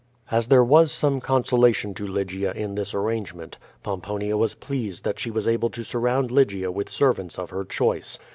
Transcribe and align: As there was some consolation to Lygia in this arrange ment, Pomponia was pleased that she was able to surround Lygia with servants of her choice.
As 0.31 0.47
there 0.47 0.63
was 0.63 0.91
some 0.91 1.19
consolation 1.21 1.93
to 1.93 2.07
Lygia 2.07 2.53
in 2.53 2.73
this 2.73 2.91
arrange 2.95 3.35
ment, 3.35 3.59
Pomponia 3.83 4.35
was 4.35 4.55
pleased 4.55 5.03
that 5.03 5.19
she 5.19 5.29
was 5.29 5.47
able 5.47 5.69
to 5.69 5.83
surround 5.83 6.31
Lygia 6.31 6.71
with 6.71 6.89
servants 6.89 7.37
of 7.37 7.51
her 7.51 7.63
choice. 7.63 8.17